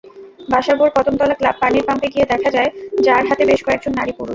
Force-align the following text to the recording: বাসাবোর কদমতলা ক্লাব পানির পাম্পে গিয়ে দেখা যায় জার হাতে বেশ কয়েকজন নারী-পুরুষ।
বাসাবোর 0.49 0.89
কদমতলা 0.95 1.35
ক্লাব 1.35 1.55
পানির 1.61 1.85
পাম্পে 1.87 2.07
গিয়ে 2.13 2.29
দেখা 2.31 2.49
যায় 2.55 2.69
জার 3.03 3.23
হাতে 3.29 3.43
বেশ 3.45 3.61
কয়েকজন 3.63 3.91
নারী-পুরুষ। 3.95 4.29